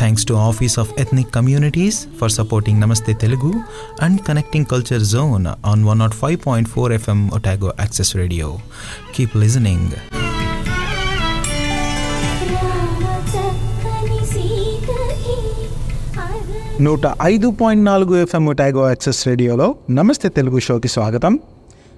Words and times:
Thanks 0.00 0.24
to 0.26 0.34
office 0.34 0.78
of 0.78 0.90
ethnic 1.00 1.34
communities 1.34 2.06
for 2.20 2.30
supporting 2.30 2.80
Namaste 2.80 3.12
Telugu 3.14 3.54
and 4.02 4.20
connecting 4.20 4.66
culture 4.66 5.02
zone 5.02 5.46
on 5.66 5.84
one 5.84 5.98
nought 5.98 6.14
five 6.14 6.38
point 6.46 6.68
four 6.68 6.92
FM 6.92 7.30
Otago 7.34 7.72
access 7.80 8.16
radio 8.16 8.58
keep 9.14 9.36
listening 9.36 9.90
నూట 16.82 17.00
ఐదు 17.22 17.50
point 17.50 17.84
నాలుగు 17.84 18.16
FM 18.16 18.46
Otago 18.46 18.88
access 18.88 19.26
రేడియోలో 19.28 19.74
నమస్తే 19.90 20.28
తెలుగు 20.28 20.58
షోకి 20.58 20.88
స్వాగతం. 20.88 21.38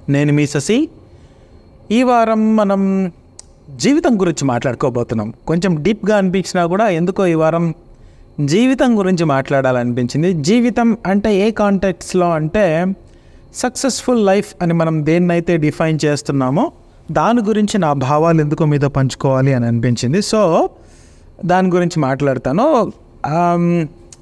నేను 0.08 0.32
మీ 0.32 0.46
ససి 0.46 0.88
ఈ 1.90 2.02
వారం 2.02 2.56
మనం 2.56 3.12
జీవితం 3.70 4.20
గురించి 4.20 4.44
మాట్లాడుకోబోతున్నాం. 4.44 5.32
కొంచెం 5.46 5.82
డీప్గా 5.82 6.16
అనిపించినా 6.16 6.66
కూడా 6.66 6.88
ఎందుకో 6.88 7.26
ఈ 7.26 7.34
వారం 7.34 7.74
జీవితం 8.40 8.98
గురించి 8.98 9.24
మాట్లాడాలనిపించింది. 9.24 10.32
జీవితం 10.32 10.96
అంటే 11.06 11.48
ఏ 11.48 11.50
కాంటెక్స్లో 11.50 12.30
అంటే 12.30 12.94
సక్సెస్ఫుల్ 13.54 14.26
లైఫ్ 14.26 14.54
అని 14.62 14.74
మనం 14.74 15.06
దేన్నైతే 15.06 15.56
డిఫైన్ 15.56 15.98
చేస్తున్నామో 16.04 16.72
దాని 17.12 17.40
గురించి 17.40 17.78
నా 17.78 17.92
భావాలు 17.92 18.40
ఎందుకో 18.40 18.64
మీద 18.64 18.80
పంచుకోవాలి 18.80 19.54
అని 19.54 19.66
అనిపించింది. 19.66 20.22
సో 20.22 20.70
దాని 21.44 21.68
గురించి 21.70 22.00
మాట్లాడతాను. 22.00 22.92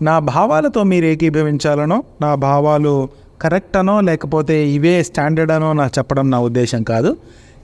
నా 0.02 0.19
భావాలతో 0.19 0.83
మీరు 0.83 1.05
ఏకీభవించాలనో 1.05 2.02
నా 2.20 2.34
భావాలు 2.34 3.08
కరెక్ట్ 3.42 3.77
అనో 3.77 4.00
లేకపోతే 4.00 4.69
ఇవే 4.69 5.02
స్టాండర్డ్ 5.02 5.52
అనో 5.52 5.72
నా 5.72 5.86
చెప్పడం 5.86 6.30
నా 6.30 6.41
ఉద్దేశం 6.41 6.83
కాదు. 6.83 7.17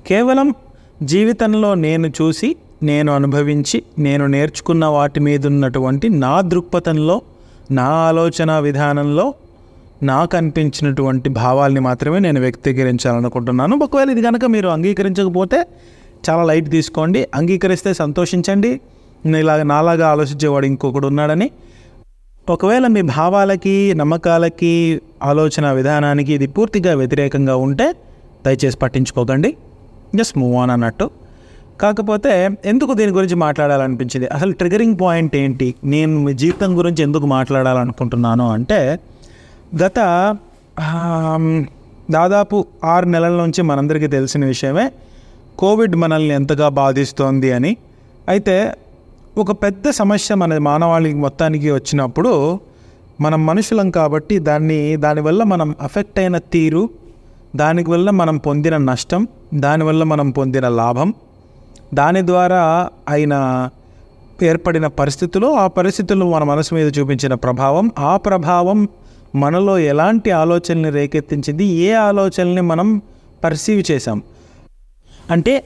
కేవలం 0.06 0.54
జీవితంలో 1.02 1.74
నేను 1.74 2.06
చూసి 2.06 2.56
నేను 2.82 3.12
అనుభవించి 3.12 3.82
నేను 3.98 4.26
నేర్చుకున్న 4.26 4.84
వాటి 4.84 5.20
మీద 5.20 5.46
ఉన్నటువంటి 5.46 6.08
నా 6.08 6.40
దృక్పథంలో 6.40 7.22
నా 7.70 7.82
ఆలోచన 7.82 8.58
విధానంలో 8.58 9.34
నాకు 10.02 10.36
అనిపించినటువంటి 10.36 11.28
భావాల్ని 11.28 11.80
మాత్రమే 11.80 12.18
నేను 12.18 12.40
వ్యక్తీకరించాలనుకుంటున్నాను. 12.40 13.84
ఒకవేళ 13.84 14.10
ఇది 14.10 14.22
కనుక 14.22 14.44
మీరు 14.44 14.68
అంగీకరించకపోతే 14.68 15.66
చాలా 16.30 16.42
లైట్ 16.42 16.70
తీసుకోండి. 16.70 17.28
అంగీకరిస్తే 17.34 17.94
సంతోషించండి. 17.94 18.80
ఇలాగ 19.38 19.62
నాలాగా 19.62 20.08
ఆలోచించేవాడు 20.08 20.66
ఇంకొకడు 20.66 21.06
ఉన్నాడని. 21.06 21.50
ఒకవేళ 22.50 22.86
మీ 22.86 23.02
భావాలకి 23.02 23.94
నమ్మకాలకి 23.94 25.00
ఆలోచన 25.22 25.72
విధానానికి 25.72 26.32
ఇది 26.32 26.46
పూర్తిగా 26.46 26.94
వ్యతిరేకంగా 26.94 27.56
ఉంటే 27.56 27.92
దయచేసి 28.46 28.76
పట్టించుకోకండి. 28.76 29.56
జస్ట్ 30.14 30.38
మూవ్ 30.38 30.56
ఆన్ 30.56 30.70
అన్నట్టు. 30.70 31.10
కాకపోతే 31.80 32.32
ఎందుకు 32.64 32.92
దీని 32.92 33.12
గురించి 33.12 33.34
మాట్లాడాలనిపించింది? 33.34 34.26
అసలు 34.26 34.52
ట్రిగరింగ్ 34.52 34.96
పాయింట్ 35.00 35.36
ఏంటి? 35.36 35.68
నేను 35.84 36.20
మీ 36.24 36.32
జీవితం 36.34 36.78
గురించి 36.78 37.02
ఎందుకు 37.02 37.26
మాట్లాడాలనుకుంటున్నాను 37.26 38.52
అంటే 38.52 38.78
గత 39.82 39.98
దాదాపు 42.10 42.56
ఆరు 42.84 43.06
నెలల 43.06 43.34
నుంచి 43.42 43.62
మనందరికీ 43.62 44.06
తెలిసిన 44.06 44.44
విషయమే 44.44 44.86
కోవిడ్ 45.58 45.96
మనల్ని 45.96 46.34
ఎంతగా 46.34 46.68
బాధిస్తోంది 46.80 47.52
అని. 47.52 47.72
అయితే 48.28 48.56
ఒక 49.38 49.52
పెద్ద 49.62 49.90
సమస్య 49.90 50.34
మన 50.34 50.58
మానవాళికి 50.58 51.16
మొత్తానికి 51.16 51.70
వచ్చినప్పుడు 51.70 52.32
మనం 53.20 53.40
మనుషులం 53.46 53.90
కాబట్టి 53.90 54.38
దాన్ని 54.38 54.96
దానివల్ల 54.96 55.42
మనం 55.42 55.68
అఫెక్ట్ 55.80 56.18
అయిన 56.18 56.38
తీరు 56.38 56.82
దానివల్ల 57.56 58.10
మనం 58.10 58.36
పొందిన 58.36 58.76
నష్టం 58.76 59.22
దానివల్ల 59.54 60.02
మనం 60.04 60.30
పొందిన 60.30 60.68
లాభం 60.68 61.14
దాని 61.94 62.26
ద్వారా 62.26 62.90
ఆయన 63.08 63.68
ఏర్పడిన 64.42 64.86
పరిస్థితులు 64.86 65.46
ఆ 65.46 65.66
పరిస్థితులు 65.66 66.24
మన 66.24 66.42
మనసు 66.42 66.74
మీద 66.74 66.98
చూపించిన 66.98 67.34
ప్రభావం 67.34 67.90
ఆ 67.98 68.16
ప్రభావం 68.16 68.88
మనలో 69.34 69.78
ఎలాంటి 69.78 70.30
ఆలోచనల్ని 70.30 70.90
రేకెత్తించింది 70.90 71.64
ఏ 71.64 71.92
ఆలోచనల్ని 71.92 72.60
మనం 72.60 73.02
పర్సీవ్ 73.44 73.92
చేసాం 73.92 74.22
అంటే 75.30 75.64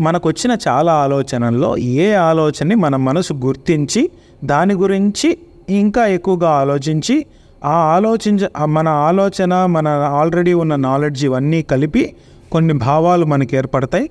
మనకు 0.00 0.28
వచ్చిన 0.28 0.56
చాలా 0.68 0.92
ఆలోచనల్లో 0.92 1.76
ఏ 1.76 2.12
ఆలోచనని 2.14 2.74
మన 2.74 2.96
మనసు 2.96 3.32
గుర్తించి 3.32 4.10
దాని 4.44 4.74
గురించి 4.74 5.38
ఇంకా 5.70 6.06
ఎక్కువగా 6.06 6.50
ఆలోచించి 6.50 7.26
ఆ 7.64 7.70
ఆలోచించ 7.70 8.64
మన 8.64 8.88
ఆలోచన 8.88 9.66
మన 9.66 9.88
ఆల్రెడీ 9.88 10.52
ఉన్న 10.52 10.76
నాలెడ్జ్ 10.76 11.24
ఇవన్నీ 11.24 11.62
కలిపి 11.62 12.16
కొన్ని 12.52 12.74
భావాలు 12.74 13.26
మనకు 13.26 13.56
ఏర్పడతాయి. 13.56 14.10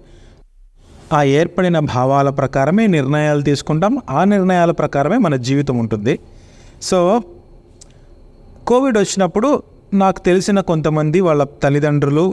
ఆ 1.14 1.20
ఏర్పడిన 1.38 1.78
భావాల 1.94 2.30
ప్రకారమే 2.30 2.88
నిర్ణయాలు 2.88 3.42
తీసుకుంటాం. 3.42 3.94
ఆ 4.10 4.22
నిర్ణయాల 4.24 4.72
ప్రకారమే 4.72 5.18
మన 5.18 5.36
జీవితం 5.48 5.76
ఉంటుంది. 5.78 6.14
సో 6.82 7.00
కోవిడ్ 8.68 8.98
వచ్చినప్పుడు 8.98 9.50
నాకు 9.94 10.20
తెలిసిన 10.26 10.60
కొంతమంది 10.70 11.20
వాళ్ళ 11.22 11.44
తల్లిదండ్రులు 11.64 12.26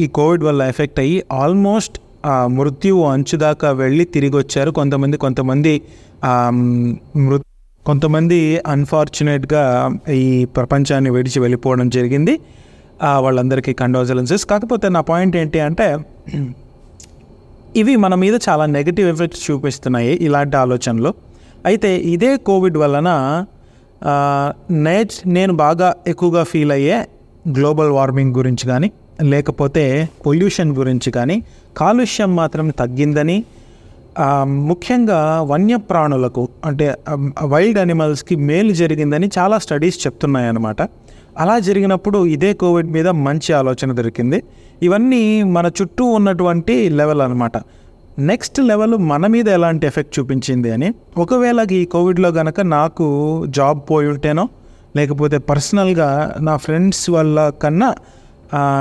ఈ 0.00 0.06
కోవిడ్ 0.18 0.44
వల్ల 0.44 0.62
ఎఫెక్ట్ 0.72 1.00
అయ్యి 1.00 1.18
ఆల్మోస్ట్ 1.32 1.96
ఆ 2.26 2.36
మృత్యువు 2.46 3.02
అంచు 3.06 3.36
దాకా 3.36 3.70
వెళ్ళి 3.70 4.04
తిరిగి 4.14 4.36
వచ్చారు. 4.36 4.70
కొంతమంది 4.70 5.16
కొంతమంది 5.24 5.72
మృ 7.26 7.38
కొంతమంది 7.86 8.38
అన్ఫార్చునేట్గా 8.66 9.62
ఈ 10.10 10.44
ప్రపంచాన్ని 10.56 11.10
విడిచి 11.10 11.38
వెళ్ళిపోవడం 11.40 11.88
జరిగింది. 11.96 12.34
వాళ్ళందరికీ 13.24 13.72
కండోజలెన్సెస్ 13.72 14.44
కాకపోతే 14.46 14.88
నా 14.88 15.00
పాయింట్ 15.00 15.36
ఏంటి 15.36 15.60
అంటే 15.60 15.88
ఇవి 17.80 17.94
మన 17.96 18.14
మీద 18.14 18.34
చాలా 18.46 18.64
నెగిటివ్ 18.76 19.08
ఎఫెక్ట్స్ 19.12 19.42
చూపిస్తున్నాయి 19.46 20.12
ఇలాంటి 20.26 20.56
ఆలోచనలు. 20.56 21.10
అయితే 21.66 21.90
ఇదే 22.14 22.30
కోవిడ్ 22.48 22.78
వలన 22.78 23.10
నేచ్ 24.86 25.14
నేను 25.26 25.52
బాగా 25.54 25.88
ఎక్కువగా 26.06 26.42
ఫీల్ 26.44 26.72
అయ్యే 26.72 26.98
గ్లోబల్ 27.56 27.90
వార్మింగ్ 27.90 28.32
గురించి 28.38 28.64
కానీ 28.68 28.88
లేకపోతే 29.22 29.84
పొల్యూషన్ 30.26 30.70
గురించి 30.76 31.10
కానీ 31.12 31.36
కాలుష్యం 31.76 32.30
మాత్రం 32.36 32.66
తగ్గిందని 32.80 33.38
ముఖ్యంగా 34.70 35.20
వన్యప్రాణులకు 35.52 36.42
అంటే 36.64 36.86
వైల్డ్ 37.44 37.78
అనిమల్స్కి 37.78 38.34
మేలు 38.48 38.72
జరిగిందని 38.72 39.28
చాలా 39.38 39.56
స్టడీస్ 39.58 39.98
చెప్తున్నాయి 40.06 40.48
అన్నమాట 40.48 40.82
అలా 41.38 41.58
జరిగినప్పుడు 41.58 42.26
ఇదే 42.26 42.52
కోవిడ్ 42.52 42.90
మీద 42.92 43.08
మంచి 43.08 43.52
ఆలోచన 43.52 43.92
దొరికింది. 43.92 44.42
ఇవన్నీ 44.82 45.42
మన 45.42 45.70
చుట్టూ 45.80 46.04
ఉన్నటువంటి 46.04 46.88
లెవెల్ 46.88 47.20
అనమాట 47.20 47.56
నెక్స్ట్ 48.18 48.60
లెవెల్ 48.60 48.96
మన 48.96 49.26
మీద 49.26 49.48
ఎలాంటి 49.48 49.86
ఎఫెక్ట్ 49.86 50.18
చూపించింది 50.18 50.72
అని. 50.72 50.94
ఒకవేళ 51.18 51.66
ఈ 51.72 51.84
కోవిడ్లో 51.84 52.32
కనుక 52.32 52.60
నాకు 52.60 53.06
జాబ్ 53.48 53.80
పోయి 53.90 54.08
ఉంటేనో 54.08 54.48
లేకపోతే 54.96 55.38
పర్సనల్గా 55.38 56.34
నా 56.40 56.56
ఫ్రెండ్స్ 56.56 57.10
వాళ్ళ 57.10 57.48
కన్నా 57.48 57.94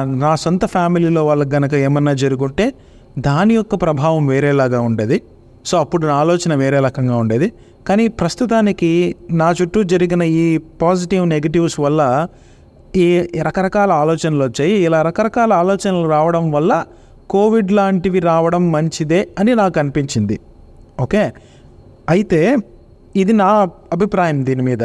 నా 0.05 0.35
సొంత 0.35 0.65
ఫ్యామిలీలో 0.65 1.25
వాళ్ళకి 1.25 1.49
గనక 1.49 1.73
ఏమన్నా 1.73 2.13
జరుగుంటే 2.13 2.73
దాని 3.19 3.53
యొక్క 3.53 3.75
ప్రభావం 3.75 4.27
వేరేలాగా 4.27 4.81
ఉండేది. 4.81 5.21
సో 5.65 5.77
అప్పుడు 5.77 6.07
నా 6.07 6.13
ఆలోచన 6.13 6.55
వేరే 6.55 6.79
రకంగా 6.79 7.17
ఉండేది. 7.17 7.51
కానీ 7.87 8.07
ప్రస్తుతానికి 8.07 9.15
నా 9.31 9.51
చుట్టూ 9.51 9.83
జరిగిన 9.83 10.21
ఈ 10.21 10.57
పాజిటివ్ 10.57 11.29
నెగిటివ్స్ 11.29 11.79
వల్ల 11.79 12.27
ఈ 12.95 13.27
రకరకాల 13.41 13.91
ఆలోచనలు 13.91 14.43
వచ్చాయి. 14.43 14.71
ఇలా 14.71 15.01
రకరకాల 15.01 15.53
ఆలోచనలు 15.53 16.09
రావడం 16.09 16.51
వల్ల 16.51 16.85
కోవిడ్ 17.29 17.71
లాంటివి 17.71 18.19
రావడం 18.19 18.71
మంచిదే 18.71 19.27
అని 19.39 19.55
నాకు 19.55 19.79
అనిపించింది. 19.79 20.39
ఓకే? 20.99 21.31
అయితే 22.09 22.57
ఇది 23.15 23.33
నా 23.33 23.69
అభిప్రాయం 23.93 24.45
దీని 24.45 24.61
మీద. 24.61 24.83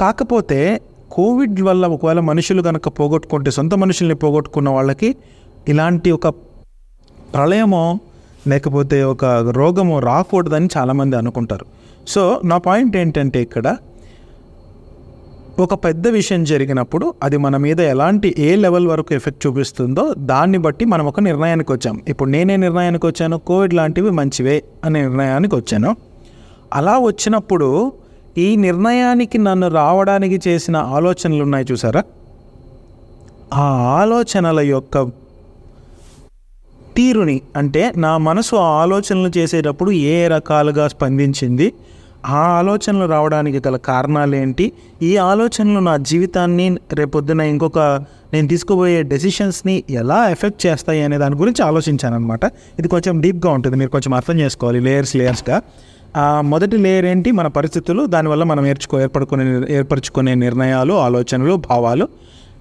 కాకపోతే 0.00 0.80
కోవిడ్ 1.10 1.60
వల్ల 1.60 1.86
ఒకవేళ 1.86 2.20
మనుషులు 2.20 2.62
కనుక 2.62 2.88
పోగొట్టుకుంటే 2.88 3.50
సొంత 3.50 3.74
మనుషుల్ని 3.74 4.14
పోగొట్టుకున్న 4.14 4.68
వాళ్ళకి 4.68 5.16
ఇలాంటి 5.68 6.10
ఒక 6.10 6.28
ప్రళయమో 7.34 7.98
లేకపోతే 8.46 9.02
ఒక 9.02 9.24
రోగమో 9.50 10.00
రాకూడదని 10.00 10.68
చాలామంది 10.76 11.16
అనుకుంటారు. 11.16 11.77
సో 12.08 12.40
నా 12.44 12.58
పాయింట్ 12.58 12.96
ఏంటంటే 12.96 13.42
ఇక్కడ 13.42 13.76
ఒక 15.58 15.74
పెద్ద 15.74 16.08
విషయం 16.08 16.44
జరిగినప్పుడు 16.44 17.14
అది 17.22 17.36
మన 17.36 17.56
మీద 17.56 17.80
ఎలాంటి 17.80 18.34
ఏ 18.38 18.56
లెవెల్ 18.56 18.86
వరకు 18.86 19.14
ఎఫెక్ట్ 19.14 19.46
చూపిస్తుందో 19.46 20.14
దాన్ని 20.18 20.58
బట్టి 20.58 20.84
మనం 20.84 21.06
ఒక 21.06 21.20
నిర్ణయానికి 21.20 21.72
వచ్చాం. 21.72 22.00
ఇప్పుడు 22.08 22.30
నేనే 22.30 22.56
నిర్ణయానికి 22.56 23.06
వచ్చాను 23.06 23.38
కోవిడ్ 23.38 23.74
లాంటివి 23.74 24.10
మంచివే 24.10 24.64
అనే 24.84 25.02
నిర్ణయానికి 25.02 25.54
వచ్చాను. 25.54 25.96
అలా 26.74 26.98
వచ్చినప్పుడు 26.98 27.92
ఈ 28.38 28.56
నిర్ణయానికి 28.56 29.38
నన్ను 29.38 29.68
రావడానికి 29.68 30.40
చేసిన 30.48 30.76
ఆలోచనలు 30.76 31.42
ఉన్నాయి 31.42 31.66
చూసారా? 31.72 32.02
ఆ 33.54 33.66
ఆలోచనల 34.00 34.60
యొక్క 34.60 35.10
తీరుని 36.98 37.40
అంటే 37.56 37.92
నా 37.96 38.18
మనసు 38.18 38.56
ఆ 38.56 38.68
ఆలోచనలు 38.82 39.38
చేసేటప్పుడు 39.38 39.90
ఏ 39.90 40.28
రకాలుగా 40.28 40.88
స్పందించింది 40.88 41.72
ఆ 42.26 42.36
ఆలోచనలు 42.36 43.06
రావడానికి 43.10 43.68
గల 43.68 43.76
కారణాలు 43.76 44.34
ఏంటి 44.36 44.72
ఈ 45.02 45.16
ఆలోచనలు 45.16 45.80
నా 45.80 45.96
జీవితాన్ని 45.96 46.76
రేపొద్దున 46.92 47.40
ఇంకొక 47.40 47.78
నేను 48.32 48.48
తీసుకోబోయే 48.48 49.02
డెసిషన్స్ని 49.02 49.84
ఎలా 49.90 50.30
ఎఫెక్ట్ 50.30 50.66
చేస్తాయి 50.66 51.02
అనే 51.02 51.18
దాని 51.18 51.36
గురించి 51.36 51.64
ఆలోచించాను 51.64 52.14
అనమాట 52.14 52.44
ఇది 52.78 52.88
కొంచెం 52.88 53.20
డీప్గా 53.20 53.52
ఉంటుంది 53.52 53.76
మీరు 53.76 53.90
కొంచెం 53.90 54.14
అర్థం 54.14 54.38
చేసుకోవాలి 54.38 54.80
లేయర్స్ 54.80 55.16
లేయర్స్గా. 55.16 55.62
మొదటి 56.40 56.76
లేయర్ 56.76 57.06
ఏంటి? 57.06 57.30
మన 57.32 57.46
పరిస్థితులు 57.46 58.06
దానివల్ల 58.06 58.44
మనం 58.44 58.66
ఏర్చుకో 58.66 59.00
ఏర్పడుకునే 59.00 59.74
ఏర్పరచుకునే 59.74 60.34
నిర్ణయాలు 60.34 60.94
ఆలోచనలు 60.94 61.54
భావాలు. 61.70 62.08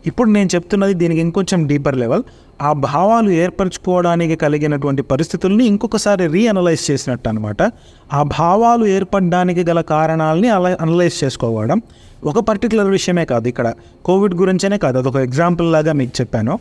ఇప్పుడు 0.07 0.29
నేను 0.29 0.49
చెప్తున్నది 0.55 0.93
దీనికి 0.93 1.21
ఇంకొంచెం 1.21 1.67
డీపర్ 1.67 1.97
లెవెల్. 1.97 2.23
ఆ 2.61 2.73
భావాలు 2.73 3.29
ఏర్పరచుకోవడానికి 3.29 4.35
కలిగినటువంటి 4.35 5.01
పరిస్థితుల్ని 5.01 5.65
ఇంకొకసారి 5.65 6.27
రీఅనలైజ్ 6.27 6.91
చేసినట్టు 6.91 7.29
అనమాట 7.29 7.71
ఆ 8.13 8.23
భావాలు 8.23 8.85
ఏర్పడడానికి 8.85 9.63
గల 9.63 9.81
కారణాలని 9.81 10.49
అలా 10.49 10.77
అనలైజ్ 10.81 11.23
చేసుకోవడం 11.23 11.81
ఒక 12.25 12.39
పర్టికులర్ 12.39 12.87
విషయమే 12.87 13.25
కాదు 13.25 13.47
ఇక్కడ. 13.47 13.73
కోవిడ్ 14.05 14.33
గురించేనే 14.33 14.77
కాదు 14.77 14.97
అదొక 14.97 15.15
ఎగ్జాంపుల్ 15.15 15.71
లాగా 15.71 15.93
మీకు 15.93 16.11
చెప్పాను. 16.21 16.59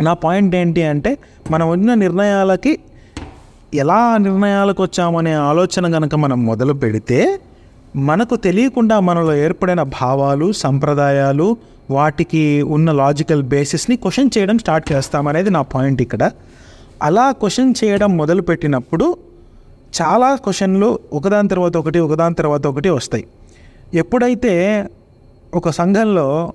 నా 0.00 0.12
పాయింట్ 0.12 0.56
ఏంటి 0.56 0.82
అంటే 0.82 1.18
మనం 1.50 1.70
ఉన్న 1.70 1.94
నిర్ణయాలకి 1.94 2.78
ఎలా 3.74 4.16
నిర్ణయాలకు 4.16 4.82
వచ్చామనే 4.82 5.32
ఆలోచన 5.32 5.92
కనుక 5.92 6.14
మనం 6.14 6.46
మొదలు 6.46 6.72
పెడితే 6.72 7.40
మనకు 7.96 8.36
తెలియకుండా 8.36 9.00
మనలో 9.00 9.34
ఏర్పడిన 9.34 9.82
భావాలు 9.82 10.52
సంప్రదాయాలు 10.52 11.56
వాటికి 11.90 12.62
ఉన్న 12.62 12.92
లాజికల్ 12.92 13.42
బేసిస్ని 13.42 13.96
క్వశ్చన్ 13.96 14.30
చేయడం 14.38 14.58
స్టార్ట్ 14.58 14.92
చేస్తామనేది 14.92 15.50
నా 15.50 15.62
పాయింట్ 15.62 16.02
ఇక్కడ. 16.02 16.30
అలా 17.02 17.32
క్వశ్చన్ 17.32 17.74
చేయడం 17.84 18.16
మొదలుపెట్టినప్పుడు 18.16 19.16
చాలా 20.02 20.34
క్వశ్చన్లు 20.34 20.98
ఒకదాని 21.12 21.48
తర్వాత 21.48 21.76
ఒకటి 21.76 21.98
ఒకదాని 21.98 22.34
తర్వాత 22.34 22.66
ఒకటి 22.66 22.88
వస్తాయి. 22.88 23.26
ఎప్పుడైతే 23.94 24.84
ఒక 25.54 25.70
సంఘంలో 25.70 26.52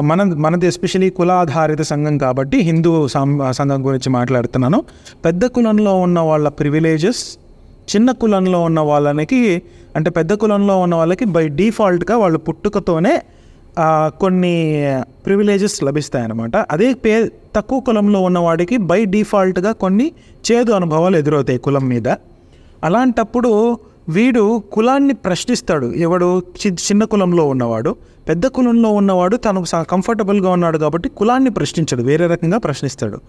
మన 0.00 0.22
మనది 0.22 0.66
ఎస్పెషలీ 0.66 1.10
కులాధారిత 1.10 1.82
సంఘం 1.82 2.18
కాబట్టి 2.18 2.56
హిందూ 2.56 3.08
సం- 3.08 3.50
సంఘం 3.50 3.86
గురించి 3.86 4.10
మాట్లాడుతున్నాను. 4.10 4.84
పెద్ద 5.24 5.46
కులంలో 5.46 5.94
ఉన్న 6.00 6.20
వాళ్ళ 6.20 6.48
ప్రివిలేజెస్ 6.48 7.38
చిన్న 7.96 8.12
కులంలో 8.12 8.62
ఉన్న 8.62 8.80
వాళ్ళకి 8.80 9.62
అంటే 9.96 10.10
పెద్ద 10.10 10.32
కులంలో 10.32 10.80
ఉన్న 10.80 10.94
వాళ్ళకి 10.94 11.24
బై 11.24 11.48
డిఫాల్ట్గా 11.48 12.16
వాళ్ళు 12.16 12.38
పుట్టుకతోనే 12.38 13.22
కొన్ని 14.20 14.88
ప్రివిలేజెస్ 15.26 15.84
లభిస్తాయి 15.84 16.22
అన్నమాట 16.24 16.56
అదే 16.56 16.94
పే 16.94 17.30
తక్కువ 17.56 17.80
కులంలో 17.80 18.20
ఉన్నవాడికి 18.20 18.76
బై 18.76 19.04
డిఫాల్ట్గా 19.04 19.72
కొన్ని 19.72 20.12
చేదు 20.52 20.72
అనుభవాలు 20.72 21.16
ఎదురవుతాయి 21.16 21.58
కులం 21.58 21.88
మీద. 21.88 22.08
అలాంటప్పుడు 22.84 23.78
వీడు 24.08 24.62
కులాన్ని 24.72 25.14
ప్రశ్నిస్తాడు. 25.14 25.86
ఎవడు? 25.86 26.42
చి- 26.66 26.74
చిన్న 26.74 27.04
కులంలో 27.04 27.48
ఉన్నవాడు. 27.48 27.96
పెద్ద 28.28 28.46
కులంలో 28.46 28.92
ఉన్నవాడు 28.92 29.36
తను 29.36 29.64
స- 29.64 29.74
కంఫర్టబుల్గా 29.74 30.50
ఉన్నాడు 30.50 30.78
కాబట్టి 30.78 31.08
కులాన్ని 31.08 31.50
ప్రశ్నించడు. 31.50 32.02
వేరే 32.02 32.26
రకంగా 32.26 32.58
ప్రశ్నిస్తాడు. 32.58 33.20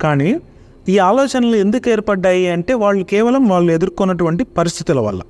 కానీ 0.00 0.40
ఈ 0.88 0.98
ఆలోచనలు 0.98 1.56
ఎందుకు 1.56 1.88
ఏర్పడ్డాయి 1.88 2.48
అంటే 2.48 2.74
వాళ్ళు 2.74 3.04
కేవలం 3.04 3.48
వాళ్ళు 3.48 3.72
ఎదుర్కొన్నటువంటి 3.72 4.44
పరిస్థితుల 4.44 5.00
వల్ల. 5.00 5.20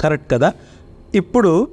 కరెక్ట్ 0.00 0.32
కదా? 0.32 0.52
ఇప్పుడు 1.14 1.68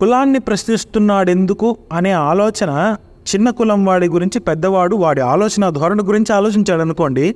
కులాన్ని 0.00 0.38
ప్రశ్నిస్తున్నాడెందుకు 0.38 1.76
అనే 1.92 2.12
ఆలోచన 2.12 2.96
చిన్న 3.34 3.50
కులం 3.50 3.84
వాడి 3.84 4.08
గురించి 4.08 4.38
పెద్దవాడు 4.40 4.96
వాడి 4.96 5.20
ఆలోచన 5.20 5.68
ధోరణి 5.68 6.02
గురించి 6.02 6.32
ఆలోచించాడు 6.34 6.80
అనుకోండి 6.80 7.34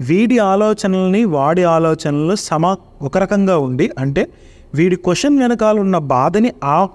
వీడి 0.00 0.38
ఆలోచనల్ని 0.38 1.24
వాడి 1.24 1.62
ఆలోచనలు 1.62 2.34
సమ 2.34 2.76
ఒక 3.02 3.18
రకంగా 3.18 3.58
ఉండి 3.58 3.90
అంటే 3.98 4.28
వీడి 4.74 4.96
క్వశ్చన్ 4.96 5.38
వెనకాల 5.38 5.80
ఉన్న 5.80 5.98
బాధని 5.98 6.52
ఆ 6.64 6.88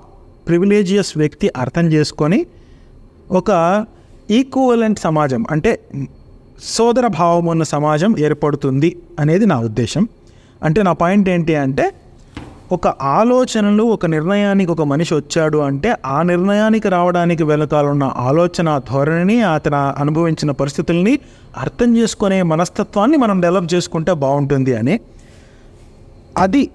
ప్రివిలేజియస్ 0.47 1.17
వ్యక్తి 1.17 1.51
అర్థం 1.57 1.85
చేసుకొని 1.85 2.45
ఒక 3.31 3.51
ఈక్వలెంట్ 4.31 4.99
సమాజం 4.99 5.45
అంటే 5.51 5.79
సోదర 6.63 7.07
భావం 7.07 7.45
ఉన్న 7.45 7.63
సమాజం 7.63 8.15
ఏర్పడుతుంది 8.19 8.97
అనేది 9.19 9.45
నా 9.45 9.59
ఉద్దేశం. 9.59 10.07
అంటే 10.63 10.83
నా 10.83 10.93
పాయింట్ 10.93 11.29
ఏంటి 11.29 11.55
అంటే 11.55 11.85
ఒక 12.71 12.87
ఆలోచనలు 12.87 13.83
ఒక 13.83 14.05
నిర్ణయానికి 14.05 14.71
ఒక 14.71 14.81
మనిషి 14.81 15.13
వచ్చాడు 15.13 15.57
అంటే 15.57 15.95
ఆ 16.05 16.21
నిర్ణయానికి 16.21 16.89
రావడానికి 16.89 17.43
వెనకాలన్న 17.43 18.03
ఆలోచన 18.03 18.81
ధోరణిని 18.89 19.41
అతను 19.41 19.75
అనుభవించిన 19.75 20.51
పరిస్థితుల్ని 20.51 21.19
అర్థం 21.57 21.97
చేసుకునే 21.97 22.41
మనస్తత్వాన్ని 22.41 23.17
మనం 23.17 23.41
డెవలప్ 23.41 23.73
చేసుకుంటే 23.73 24.13
బాగుంటుంది 24.13 24.75
అని. 24.75 24.99
అది 26.37 26.69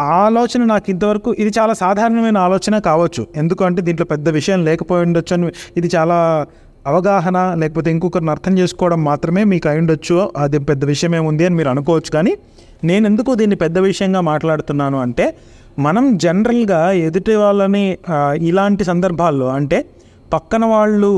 ఆలోచన 0.00 0.64
నాకు 0.64 0.90
ఇంతవరకు 0.90 1.34
ఇది 1.38 1.52
చాలా 1.58 1.72
సాధారణమైన 1.72 2.38
ఆలోచన 2.38 2.78
కావచ్చు. 2.78 3.26
ఎందుకంటే 3.36 3.82
దీంట్లో 3.82 4.06
పెద్ద 4.06 4.28
విషయం 4.28 4.64
లేకపోయి 4.64 5.02
ఉండొచ్చు 5.02 5.34
అని 5.34 5.50
ఇది 5.76 5.90
చాలా 5.96 6.46
అవగాహన 6.86 7.54
లేకపోతే 7.54 7.90
ఇంకొకరిని 7.90 8.30
అర్థం 8.30 8.58
చేసుకోవడం 8.58 9.04
మాత్రమే 9.04 9.44
మీకు 9.44 9.68
అయి 9.68 9.78
ఉండొచ్చు 9.78 10.32
అది 10.36 10.58
పెద్ద 10.58 10.84
విషయం 10.84 11.14
ఏముంది 11.14 11.44
అని 11.44 11.54
మీరు 11.54 11.68
అనుకోవచ్చు 11.68 12.10
కానీ 12.10 12.38
నేను 12.84 13.06
ఎందుకు 13.06 13.34
దీన్ని 13.34 13.56
పెద్ద 13.56 13.78
విషయంగా 13.78 14.20
మాట్లాడుతున్నాను 14.20 14.98
అంటే 14.98 15.38
మనం 15.78 16.16
జనరల్గా 16.16 16.92
ఎదుటి 16.92 17.34
వాళ్ళని 17.34 17.98
ఇలాంటి 18.36 18.84
సందర్భాల్లో 18.84 19.48
అంటే 19.48 19.86
పక్కన 20.32 20.64
వాళ్ళు 20.64 21.12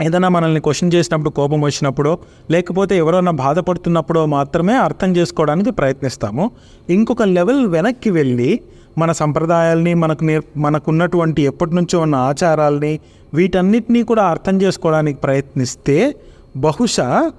ఏదైనా 0.00 0.28
మనల్ని 0.28 0.60
క్వశ్చన్ 0.60 0.92
చేసినప్పుడు 0.94 1.30
కోపం 1.30 1.60
వచ్చినప్పుడు 1.60 2.18
లేకపోతే 2.50 2.98
ఎవరైనా 2.98 3.30
బాధపడుతున్నప్పుడో 3.30 4.26
మాత్రమే 4.26 4.74
అర్థం 4.74 5.16
చేసుకోవడానికి 5.16 5.70
ప్రయత్నిస్తాము. 5.70 6.50
ఇంకొక 6.90 7.22
లెవెల్ 7.22 7.66
వెనక్కి 7.66 8.10
వెళ్ళి 8.10 8.60
మన 8.98 9.12
సంప్రదాయాల్ని 9.12 9.94
మనకు 9.94 10.24
నేర్ 10.24 10.42
మనకున్నటువంటి 10.56 11.42
ఎప్పటి 11.42 11.74
నుంచో 11.74 12.00
ఉన్న 12.00 12.14
ఆచారాల్ని 12.14 13.00
వీటన్నిటినీ 13.34 14.02
కూడా 14.02 14.24
అర్థం 14.24 14.62
చేసుకోవడానికి 14.62 15.20
ప్రయత్నిస్తే 15.20 16.16
బహుశా 16.56 17.32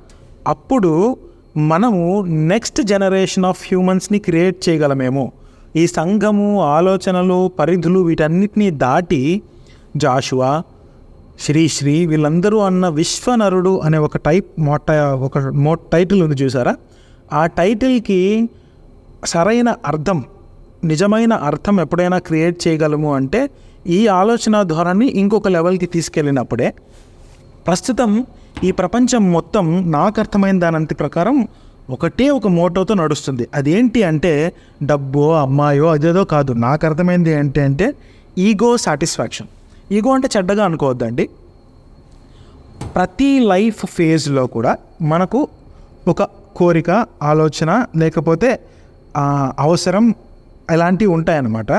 అప్పుడు 0.48 1.18
మనము 1.58 2.22
నెక్స్ట్ 2.26 2.82
జనరేషన్ 2.82 3.46
ఆఫ్ 3.46 3.64
హ్యూమన్స్ని 3.68 4.20
క్రియేట్ 4.20 4.70
చేయగలమేమో. 4.70 5.32
ఈ 5.76 5.88
సంఘము 5.88 6.62
ఆలోచనలు 6.62 7.52
పరిధులు 7.60 8.00
వీటన్నిటినీ 8.00 8.72
దాటి 8.72 9.42
జాషువా 9.98 10.64
శ్రీశ్రీ 11.40 12.06
వీళ్ళందరూ 12.06 12.58
అన్న 12.58 12.88
విశ్వనరుడు 12.88 13.80
అనే 13.80 13.98
ఒక 13.98 14.18
టైప్ 14.18 14.60
మోట 14.60 14.92
ఒక 14.92 15.38
మో 15.38 15.74
టైటిల్ 15.74 16.24
ఉంది 16.24 16.36
చూసారా? 16.44 16.76
ఆ 17.34 17.46
టైటిల్కి 17.46 18.50
సరైన 19.26 19.76
అర్థం 19.86 20.24
నిజమైన 20.84 21.34
అర్థం 21.34 21.80
ఎప్పుడైనా 21.80 22.18
క్రియేట్ 22.18 22.68
చేయగలము 22.68 23.16
అంటే 23.16 23.50
ఈ 23.88 24.08
ఆలోచన 24.08 24.62
ధోరణి 24.62 25.08
ఇంకొక 25.08 25.48
లెవెల్కి 25.48 25.86
తీసుకెళ్ళినప్పుడే 25.86 26.74
ప్రస్తుతం 27.68 28.26
ఈ 28.64 28.72
ప్రపంచం 28.72 29.32
మొత్తం 29.32 29.92
నాకు 29.92 30.20
అర్థమైన 30.20 30.60
దానంత 30.60 31.00
ప్రకారం 31.00 31.48
ఒకటే 31.90 32.30
ఒక 32.30 32.48
మోటోతో 32.48 32.94
నడుస్తుంది. 32.94 33.48
అదేంటి 33.54 34.04
అంటే 34.04 34.54
డబ్బో 34.84 35.34
అమ్మాయో 35.34 35.86
అదేదో 35.88 36.24
కాదు. 36.24 36.52
నాకు 36.52 36.86
అర్థమైంది 36.86 37.30
ఏంటి 37.30 37.62
అంటే 37.62 37.94
ఈగో 38.38 38.78
సాటిస్ఫాక్షన్. 38.78 39.48
ఈగో 39.92 40.14
అంటే 40.14 40.30
చెడ్డగా 40.38 40.66
అనుకోవద్దండి. 40.66 41.30
ప్రతి 42.96 43.40
లైఫ్ 43.40 43.86
ఫేజ్లో 43.86 44.48
కూడా 44.48 44.78
మనకు 45.02 45.48
ఒక 46.08 46.24
కోరిక 46.56 47.06
ఆలోచన 47.24 47.86
లేకపోతే 47.96 48.60
అవసరం 49.60 50.14
ఇలాంటివి 50.74 51.12
ఉంటాయన్నమాట. 51.12 51.72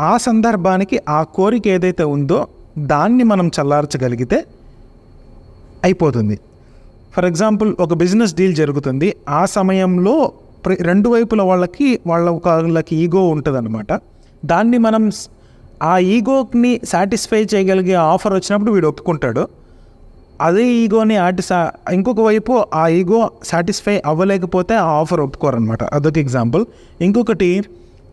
ఆ 0.00 0.16
సందర్భానికి 0.16 1.00
ఆ 1.08 1.22
కోరిక 1.22 1.68
ఏదైతే 1.68 2.04
ఉందో 2.04 2.46
దాన్ని 2.78 3.24
మనం 3.24 3.50
చల్లార్చగలిగితే 3.60 4.44
అయిపోతుంది. 5.84 6.40
ఫర్ 7.16 7.24
ఎగ్జాంపుల్ 7.24 7.76
ఒక 7.80 7.94
బిజినెస్ 7.94 8.34
డీల్ 8.34 8.54
జరుగుతుంది. 8.54 9.16
ఆ 9.28 9.44
సమయంలో 9.44 10.32
ప్ర- 10.66 10.82
రెండు 10.82 11.08
వైపుల 11.08 11.42
వాళ్ళకి 11.42 12.00
వాళ్ళ 12.06 12.30
వాళ్ళకి 12.30 12.96
ఈగో 12.96 13.28
ఉంటుందన్నమాట. 13.28 14.00
దాన్ని 14.44 14.78
మనం 14.78 15.10
ఆ 15.82 15.98
ఈగోని 15.98 16.80
సాటిస్ఫై 16.84 17.46
చేయగలిగే 17.54 17.94
ఆఫర్ 17.94 18.32
వచ్చినప్పుడు 18.32 18.72
వీడు 18.72 18.88
ఒప్పుకుంటాడు. 18.88 19.48
అదే 20.40 20.66
ఈగోని 20.66 21.16
ఆటి 21.16 21.42
సా 21.42 21.72
ఇంకొక 21.92 22.20
వైపు 22.20 22.64
ఆ 22.74 22.88
ఈగో 22.88 23.30
సాటిస్ఫై 23.44 24.02
అవ్వలేకపోతే 24.06 24.74
ఆ 24.74 24.86
ఆఫర్ 24.86 25.20
ఒప్పుకోరనమాట 25.20 25.84
అదొక 25.84 26.18
ఎగ్జాంపుల్. 26.18 26.64
ఇంకొకటి 27.00 27.64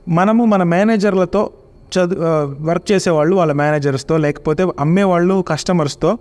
మనము 0.09 0.45
మన 0.45 0.63
మేనేజర్లతో 0.63 1.49
చదువు 1.91 2.21
వర్క్ 2.65 2.91
చేసేవాళ్ళు 2.91 3.35
వాళ్ళ 3.35 3.53
మేనేజర్స్తో 3.53 4.17
లేకపోతే 4.17 4.67
అమ్మేవాళ్ళు 4.79 5.41
కస్టమర్స్తో 5.47 6.17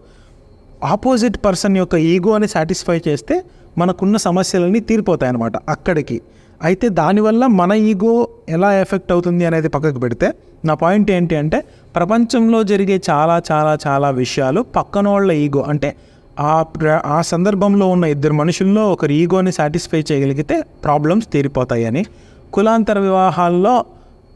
ఆపోజిట్ 0.84 1.44
పర్సన్ 1.44 1.76
యొక్క 1.76 1.94
ఈగోని 1.94 2.48
సాటిస్ఫై 2.48 3.00
చేస్తే 3.08 3.44
మనకున్న 3.78 4.16
సమస్యలన్నీ 4.16 4.80
తీరిపోతాయి 4.80 5.28
అన్నమాట 5.28 5.52
అక్కడికి. 5.68 6.20
అయితే 6.62 6.88
దానివల్ల 6.88 7.46
మన 7.46 7.72
ఈగో 7.72 8.28
ఎలా 8.48 8.80
ఎఫెక్ట్ 8.80 9.12
అవుతుంది 9.12 9.44
అనేది 9.44 9.68
పక్కకు 9.68 9.98
పెడితే 9.98 10.32
నా 10.64 10.74
పాయింట్ 10.74 11.10
ఏంటి 11.10 11.36
అంటే 11.36 11.64
ప్రపంచంలో 11.96 12.62
జరిగే 12.62 13.00
చాలా 13.10 13.42
చాలా 13.52 13.78
చాలా 13.86 14.10
విషయాలు 14.10 14.60
పక్కనోళ్ళ 14.76 15.32
ఈగో 15.32 15.62
అంటే 15.62 15.96
ఆ 16.40 16.62
ప్ర- 16.62 17.00
ఆ 17.06 17.22
సందర్భంలో 17.22 17.86
ఉన్న 17.86 18.04
ఇద్దరు 18.04 18.32
మనుషుల్లో 18.32 18.92
ఒకరి 18.92 19.14
ఈగోని 19.14 19.52
సాటిస్ఫై 19.52 20.04
చేయగలిగితే 20.12 20.62
ప్రాబ్లమ్స్ 20.84 21.32
తీరిపోతాయని. 21.32 22.04
కులాంతర 22.52 22.98
వివాహాల్లో 22.98 23.84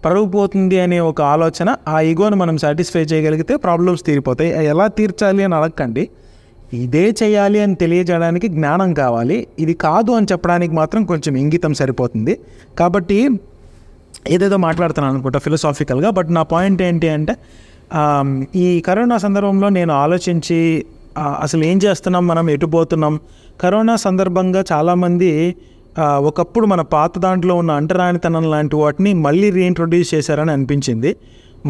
పరుగు 0.05 0.29
పోతుంది 0.35 0.77
అనే 0.81 0.99
ఒక 1.11 1.21
ఆలోచన 1.33 1.69
ఆ 1.89 1.97
ఈగోని 2.11 2.37
మనం 2.37 2.57
సాటిస్ఫై 2.59 3.03
చేయగలిగితే 3.03 3.55
ప్రాబ్లమ్స్ 3.57 4.03
తీరిపోతాయి. 4.05 4.51
ఎలా 4.73 4.87
తీర్చాలి 4.99 5.43
అని 5.47 5.55
అడగండి 5.55 6.05
ఇదే 6.85 7.05
చేయాలి 7.21 7.59
అని 7.61 7.75
తెలియజేయడానికి 7.75 8.49
జ్ఞానం 8.49 8.91
కావాలి. 8.95 9.39
ఇది 9.59 9.75
కాదు 9.87 10.11
అని 10.19 10.27
చెప్పడానికి 10.33 10.73
మాత్రం 10.75 11.03
కొంచెం 11.05 11.35
ఇంగితం 11.37 11.73
సరిపోతుంది. 11.75 12.35
కాబట్టి 12.81 13.19
ఏదేదో 14.31 14.57
మాట్లాడుతున్నాను 14.67 15.13
అనుకుంటా 15.15 15.39
ఫిలసాఫికల్గా 15.39 16.09
బట్ 16.11 16.31
నా 16.35 16.43
పాయింట్ 16.53 16.81
ఏంటి 16.83 17.09
అంటే 17.09 17.35
ఈ 18.57 18.67
కరోనా 18.87 19.17
సందర్భంలో 19.19 19.69
నేను 19.69 19.93
ఆలోచించి 19.95 20.59
అసలు 21.45 21.63
ఏం 21.65 21.79
చేస్తున్నాం? 21.85 22.25
మనం 22.27 22.47
ఎటు 22.51 22.67
పోతున్నాం? 22.75 23.15
కరోనా 23.61 23.95
సందర్భంగా 23.97 24.61
చాలామంది 24.73 25.31
ఒకప్పుడు 26.01 26.67
మన 26.67 26.81
పాత 26.95 27.19
దాంట్లో 27.19 27.55
ఉన్న 27.55 27.71
అంటరానితనం 27.71 28.45
లాంటి 28.51 28.77
వాటిని 28.77 29.13
మళ్ళీ 29.15 29.51
రీఇంట్రొడ్యూస్ 29.51 30.15
చేశారని 30.15 30.53
అనిపించింది. 30.53 31.17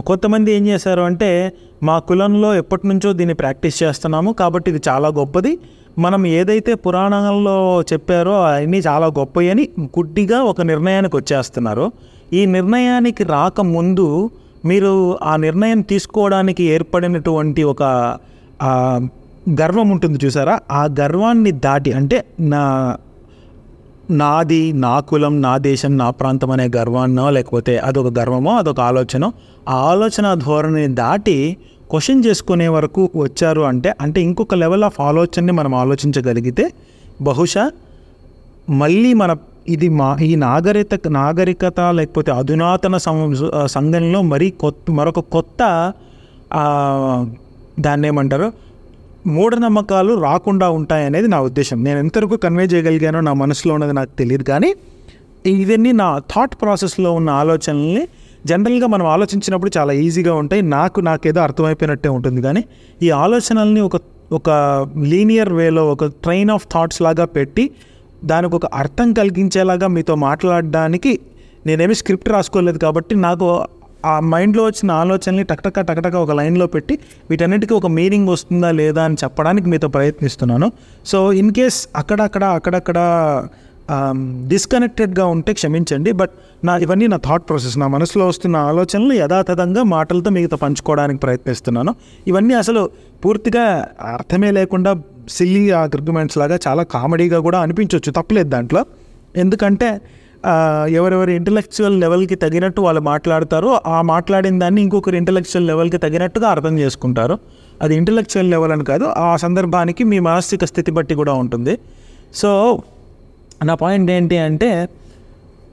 కొంతమంది 0.06 0.52
ఏం 0.52 0.66
చేశారు 0.66 1.02
అంటే 1.02 1.52
మా 1.82 1.98
కులంలో 1.98 2.54
ఎప్పటి 2.54 2.84
నుంచో 2.88 3.12
దీన్ని 3.12 3.34
ప్రాక్టీస్ 3.34 3.82
చేస్తున్నాము 3.82 4.32
కాబట్టి 4.32 4.70
ఇది 4.70 4.80
చాలా 4.88 5.08
గొప్పది. 5.08 5.52
మనం 5.98 6.22
ఏదైతే 6.26 6.74
పురాణాల్లో 6.74 7.56
చెప్పారో 7.92 8.34
అవన్నీ 8.42 8.78
చాలా 8.78 9.06
గొప్పవి 9.18 9.50
అని 9.50 9.68
గుడ్డిగా 9.82 10.38
ఒక 10.42 10.60
నిర్ణయానికి 10.62 11.16
వచ్చేస్తున్నారు. 11.16 11.86
ఈ 12.32 12.46
నిర్ణయానికి 12.46 13.24
రాకముందు 13.24 14.30
మీరు 14.64 15.18
ఆ 15.22 15.36
నిర్ణయం 15.36 15.80
తీసుకోవడానికి 15.80 16.62
ఏర్పడినటువంటి 16.64 17.62
ఒక 17.62 17.82
గర్వం 19.60 19.90
ఉంటుంది 19.90 20.18
చూసారా? 20.24 20.54
ఆ 20.70 20.82
గర్వాన్ని 21.00 21.52
దాటి 21.66 21.92
అంటే 21.92 22.18
నా 22.40 22.62
నాది 24.18 24.72
నా 24.80 25.00
కులం 25.00 25.34
నా 25.40 25.52
దేశం 25.64 25.92
నా 25.96 26.08
ప్రాంతం 26.10 26.50
అనే 26.50 26.66
గర్వాన్నో 26.76 27.30
లేకపోతే 27.30 27.76
అదొక 27.80 28.08
గర్వమో 28.18 28.52
అదొక 28.56 28.80
ఆలోచన 28.86 29.24
ఆ 29.68 29.76
ఆలోచన 29.86 30.34
ధోరణిని 30.38 30.94
దాటి 30.94 31.36
క్వశ్చన్ 31.90 32.24
చేసుకునే 32.24 32.68
వరకు 32.68 33.10
వచ్చారు 33.16 33.62
అంటే 33.68 33.90
అంటే 34.00 34.20
ఇంకొక 34.22 34.54
లెవెల్ 34.54 34.84
ఆఫ్ 34.84 34.98
ఆలోచనని 35.00 35.52
మనం 35.52 35.74
ఆలోచించగలిగితే 35.74 36.64
బహుశా 37.22 37.64
మళ్ళీ 38.74 39.14
మన 39.14 39.30
ఇది 39.68 39.88
మా 39.94 40.16
ఈ 40.22 40.34
నాగరిక 40.42 40.94
నాగరికత 41.16 41.80
లేకపోతే 41.96 42.30
అధునాతన 42.32 42.96
సం- 42.98 43.34
సంఘంలో 43.66 44.22
మరీ 44.28 44.50
కొత్త 44.60 44.90
మరొక 44.90 45.20
కొత్త 45.30 45.60
దాన్ని 47.80 48.08
ఏమంటారు 48.08 48.46
మూఢనమ్మకాలు 49.26 50.20
రాకుండా 50.20 50.70
ఉంటాయనేది 50.70 51.28
నా 51.28 51.40
ఉద్దేశం. 51.40 51.84
నేను 51.84 51.98
ఎంతవరకు 51.98 52.36
కన్వే 52.36 52.64
చేయగలిగానో 52.64 53.20
నా 53.20 53.32
మనసులో 53.32 53.74
ఉన్నది 53.74 53.92
నాకు 53.92 54.10
తెలియదు 54.18 54.42
కానీ 54.42 54.74
ఇవన్నీ 55.46 55.92
నా 55.92 56.18
థాట్ 56.18 56.56
ప్రాసెస్లో 56.62 57.12
ఉన్న 57.12 57.30
ఆలోచనల్ని 57.30 58.08
జనరల్గా 58.46 58.86
మనం 58.86 59.06
ఆలోచించినప్పుడు 59.06 59.70
చాలా 59.78 59.92
ఈజీగా 59.92 60.34
ఉంటాయి. 60.34 60.62
నాకు 60.62 61.00
నాకేదో 61.00 61.40
అర్థమైపోయినట్టే 61.40 62.08
ఉంటుంది 62.08 62.42
కానీ 62.42 62.64
ఈ 63.02 63.10
ఆలోచనల్ని 63.10 63.80
ఒక 63.80 63.96
ఒక 64.32 64.50
లీనియర్ 64.98 65.52
వేలో 65.52 65.90
ఒక 65.90 66.04
ట్రైన్ 66.04 66.50
ఆఫ్ 66.50 66.66
థాట్స్ 66.74 67.02
లాగా 67.02 67.24
పెట్టి 67.24 67.70
దానికి 68.24 68.56
ఒక 68.56 68.66
అర్థం 68.66 69.12
కలిగించేలాగా 69.12 69.86
మీతో 69.86 70.14
మాట్లాడడానికి 70.14 71.20
నేనేమి 71.66 71.94
స్క్రిప్ట్ 71.94 72.28
రాసుకోలేదు 72.28 72.78
కాబట్టి 72.78 73.14
నాకు 73.14 73.64
ఆ 74.04 74.20
మైండ్లో 74.20 74.64
వచ్చిన 74.64 74.90
ఆలోచనని 74.90 75.42
టక్టక్క 75.42 75.80
టకటక 75.80 76.14
ఒక 76.14 76.30
లైన్లో 76.30 76.66
పెట్టి 76.66 76.98
వీటన్నిటికీ 77.30 77.74
ఒక 77.74 77.86
మీనింగ్ 77.86 78.28
వస్తుందా 78.28 78.70
లేదా 78.70 79.04
అని 79.04 79.14
చెప్పడానికి 79.24 79.68
మీతో 79.68 79.88
ప్రయత్నిస్తున్నాను. 79.88 80.72
సో 81.06 81.32
ఇన్ 81.32 81.50
కేస్ 81.50 81.88
అక్కడక్కడ 81.96 82.44
అక్కడక్కడ 82.44 82.98
డిస్కనెక్టెడ్గా 84.46 85.26
ఉంటే 85.26 85.52
క్షమించండి 85.52 86.12
బట్ 86.12 86.30
నా 86.64 86.76
ఇవన్నీ 86.76 87.06
నా 87.06 87.16
థాట్ 87.16 87.48
ప్రాసెస్. 87.48 87.78
నా 87.78 87.86
మనసులో 87.86 88.26
వస్తున్న 88.26 88.56
ఆలోచనలు 88.56 89.12
యథాతథంగా 89.12 89.82
మాటలతో 89.82 90.30
మీతో 90.30 90.56
పంచుకోవడానికి 90.56 91.20
ప్రయత్నిస్తున్నాను. 91.20 91.94
ఇవన్నీ 92.26 92.54
అసలు 92.54 92.90
పూర్తిగా 93.24 93.88
అర్థమే 94.02 94.50
లేకుండా 94.50 95.02
సిల్లీ 95.28 95.70
ఆర్గ్యుమెంట్స్ 95.70 96.38
లాగా 96.38 96.58
చాలా 96.68 96.82
కామెడీగా 96.82 97.38
కూడా 97.38 97.60
అనిపించవచ్చు 97.60 98.12
తప్పలేదు 98.12 98.48
దాంట్లో. 98.48 98.86
ఎందుకంటే 99.36 100.00
ఎవరెవరి 100.88 101.34
ఇంటలెక్చువల్ 101.34 102.00
లెవెల్కి 102.00 102.34
తగినట్టు 102.34 102.80
వాళ్ళు 102.80 103.00
మాట్లాడతారో 103.00 103.80
ఆ 103.86 104.02
మాట్లాడిన 104.02 104.58
దాన్ని 104.58 104.82
ఇంకొకరి 104.82 105.16
ఇంటలెక్చువల్ 105.16 105.66
లెవెల్కి 105.66 105.96
తగినట్టుగా 105.96 106.48
అర్థం 106.48 106.78
చేసుకుంటారు. 106.78 107.38
అది 107.82 107.96
ఇంటలెక్చువల్ 107.96 108.50
లెవెల్ 108.50 108.72
అని 108.72 108.84
కాదు 108.84 109.04
ఆ 109.04 109.36
సందర్భానికి 109.36 110.04
మీ 110.04 110.18
మానసిక 110.18 110.64
స్థితి 110.64 110.90
బట్టి 110.90 111.14
కూడా 111.14 111.32
ఉంటుంది. 111.32 111.78
సో 112.34 112.82
నా 113.64 113.74
పాయింట్ 113.74 114.10
ఏంటి 114.10 114.38
అంటే 114.38 114.88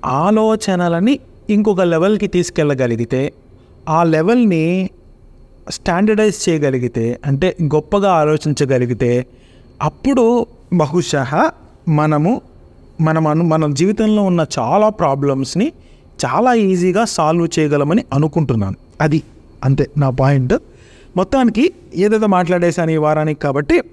ఆలోచనలని 0.05 1.19
ఇంకొక 1.49 1.81
లెవెల్కి 1.81 2.27
తీసుకెళ్ళగలిగితే 2.27 3.33
ఆ 3.89 4.03
లెవెల్ని 4.03 4.89
స్టాండర్డైజ్ 5.69 6.49
చేయగలిగితే 6.49 7.19
అంటే 7.25 7.55
గొప్పగా 7.63 8.11
ఆలోచించగలిగితే 8.11 9.25
అప్పుడు 9.81 10.45
బహుశ 10.73 11.11
మనము 11.87 12.41
మనం 13.01 13.27
అను 13.27 13.43
మన 13.43 13.73
జీవితంలో 13.73 14.21
ఉన్న 14.23 14.45
చాలా 14.59 14.89
ప్రాబ్లమ్స్ని 14.89 15.71
చాలా 16.25 16.53
ఈజీగా 16.53 17.05
సాల్వ్ 17.05 17.47
చేయగలమని 17.59 18.03
అనుకుంటున్నాను. 18.13 18.75
అది 19.01 19.23
అంతే 19.63 19.87
నా 19.97 20.09
పాయింట్ 20.09 20.53
మొత్తానికి 21.17 21.73
ఏదేదో 21.95 22.27
మాట్లాడేశాను 22.27 22.91
ఈ 22.91 22.97
వారానికి 22.97 23.39
కాబట్టి 23.39 23.83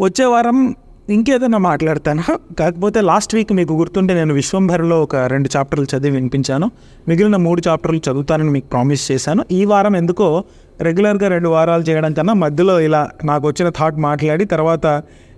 వచ్చే 0.00 0.24
వారం 0.24 0.74
ఇంకేదైనా 1.10 1.58
మాట్లాడతాను? 1.58 2.54
కాకపోతే 2.54 3.00
లాస్ట్ 3.00 3.34
వీక్ 3.34 3.52
మీకు 3.52 3.72
గుర్తుంటే 3.72 4.14
నేను 4.14 4.34
విశ్వంభరిలో 4.34 5.02
ఒక 5.02 5.16
రెండు 5.16 5.48
చాప్టర్లు 5.56 5.86
చదివి 5.96 6.16
వినిపించాను. 6.16 6.70
మిగిలిన 7.08 7.36
మూడు 7.36 7.62
చాప్టర్లు 7.68 8.00
చదువుతానని 8.10 8.50
మీకు 8.50 8.66
ప్రామిస్ 8.66 9.12
చేశాను. 9.12 9.44
ఈ 9.52 9.64
వారం 9.64 9.96
ఎందుకో 9.96 10.44
రెగ్యులర్గా 10.80 11.28
రెండు 11.28 11.48
వారాలు 11.48 11.82
చేయడం 11.82 12.12
కన్నా 12.12 12.34
మధ్యలో 12.34 12.80
ఇలా 12.80 13.10
నాకు 13.24 13.46
వచ్చిన 13.46 13.68
థాట్ 13.68 13.96
మాట్లాడి 13.96 14.44
తర్వాత 14.44 14.86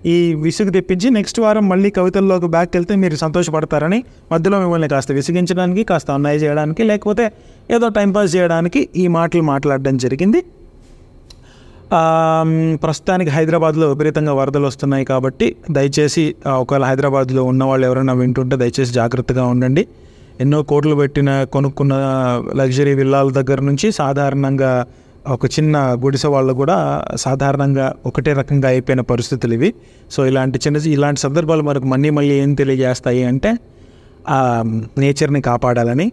ఈ 0.07 0.35
విసుగు 0.35 0.71
తెప్పించి 0.71 1.11
నెక్స్ట్ 1.11 1.40
వారం 1.40 1.69
మళ్ళీ 1.69 1.90
కవితల్లోకి 1.90 2.47
బ్యాక్ 2.47 2.71
వెళ్తే 2.75 2.95
మీరు 2.97 3.17
సంతోషపడతారని 3.17 4.05
మధ్యలో 4.33 4.61
మిమ్మల్ని 4.61 4.88
కాస్త 4.88 5.12
విసిగించడానికి 5.12 5.85
కాస్త 5.85 6.11
అన్నయ్య 6.11 6.38
చేయడానికి 6.38 6.83
లేకపోతే 6.83 7.33
ఏదో 7.71 7.88
టైంపాస్ 7.88 8.37
చేయడానికి 8.37 8.88
ఈ 8.97 9.07
మాటలు 9.07 9.43
మాట్లాడడం 9.43 9.97
జరిగింది. 9.97 10.43
ప్రస్తుతానికి 12.83 13.31
హైదరాబాద్లో 13.31 13.88
విపరీతంగా 13.88 14.33
వరదలు 14.33 14.67
వస్తున్నాయి 14.67 15.05
కాబట్టి 15.05 15.57
దయచేసి 15.71 16.35
ఒకవేళ 16.47 16.85
హైదరాబాద్లో 16.85 17.45
ఉన్న 17.45 17.64
వాళ్ళు 17.64 17.87
ఎవరైనా 17.87 18.12
వింటుంటే 18.12 18.57
దయచేసి 18.57 18.93
జాగ్రత్తగా 18.93 19.45
ఉండండి. 19.45 19.87
ఎన్నో 20.40 20.62
కోట్లు 20.62 20.95
పెట్టిన 20.95 21.45
కొనుక్కున్న 21.45 21.95
లగ్జరీ 22.55 22.95
విల్లాల 22.95 23.31
దగ్గర 23.31 23.61
నుంచి 23.61 23.93
సాధారణంగా 23.93 24.87
ఒక 25.29 25.47
చిన్న 25.47 25.97
గుడిసె 26.05 26.29
వాళ్ళు 26.29 26.53
కూడా 26.53 26.77
సాధారణంగా 27.17 27.95
ఒకటే 28.07 28.33
రకంగా 28.33 28.69
అయిపోయిన 28.69 29.01
పరిస్థితులు 29.01 29.55
ఇవి. 29.55 29.75
సో 30.11 30.27
ఇలాంటి 30.27 30.59
చిన్న 30.59 30.77
ఇలాంటి 30.87 31.21
సందర్భాలు 31.21 31.63
మనకు 31.63 31.85
మళ్ళీ 31.85 32.11
మళ్ళీ 32.11 32.35
ఏం 32.35 32.55
తెలియజేస్తాయి 32.55 33.25
అంటే 33.25 33.51
ఆ, 34.29 34.39
నేచర్ని 34.99 35.41
కాపాడాలని 35.41 36.07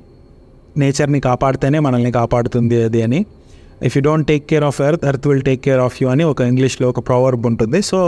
నేచర్ని 0.77 1.19
కాపాడితేనే 1.19 1.79
మనల్ని 1.79 2.11
కాపాడుతుంది 2.11 2.83
అది 2.83 3.01
అని. 3.01 3.25
If 3.83 3.97
you 3.97 4.03
don't 4.03 4.27
take 4.27 4.45
care 4.45 4.63
of 4.63 4.81
earth 4.81 5.05
earth 5.05 5.27
will 5.27 5.41
take 5.41 5.61
care 5.61 5.79
of 5.79 6.03
you 6.03 6.09
అని 6.09 6.23
ఒక 6.23 6.41
ఇంగ్లీష్లో 6.41 6.89
ఒక 6.89 6.99
ప్రొవర్బ్ 7.07 7.47
ఉంటుంది. 7.47 7.81
సో 7.81 7.99